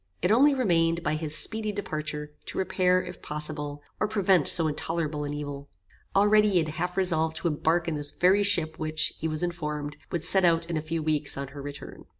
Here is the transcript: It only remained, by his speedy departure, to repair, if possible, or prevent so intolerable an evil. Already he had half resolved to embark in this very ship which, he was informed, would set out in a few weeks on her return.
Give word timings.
It 0.23 0.31
only 0.31 0.55
remained, 0.55 1.03
by 1.03 1.13
his 1.13 1.37
speedy 1.37 1.71
departure, 1.71 2.33
to 2.45 2.57
repair, 2.57 3.03
if 3.03 3.21
possible, 3.21 3.83
or 3.99 4.07
prevent 4.07 4.47
so 4.47 4.67
intolerable 4.67 5.25
an 5.25 5.33
evil. 5.35 5.69
Already 6.15 6.49
he 6.53 6.57
had 6.57 6.69
half 6.69 6.97
resolved 6.97 7.35
to 7.35 7.47
embark 7.47 7.87
in 7.87 7.93
this 7.93 8.09
very 8.09 8.41
ship 8.41 8.79
which, 8.79 9.13
he 9.17 9.27
was 9.27 9.43
informed, 9.43 9.97
would 10.11 10.23
set 10.23 10.43
out 10.43 10.65
in 10.65 10.75
a 10.75 10.81
few 10.81 11.03
weeks 11.03 11.37
on 11.37 11.49
her 11.49 11.61
return. 11.61 12.05